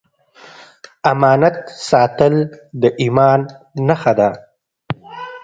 امانت 1.11 1.57
ساتل 1.89 2.35
د 2.81 2.83
ایمان 3.01 3.39
نښه 3.87 4.13
ده. 4.19 4.29